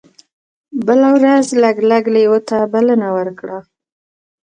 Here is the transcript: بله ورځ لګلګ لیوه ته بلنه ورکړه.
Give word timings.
بله 0.85 1.09
ورځ 1.17 1.45
لګلګ 1.63 2.03
لیوه 2.15 2.39
ته 2.49 2.57
بلنه 2.73 3.07
ورکړه. 3.17 3.57